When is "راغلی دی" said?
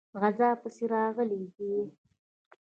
0.93-1.73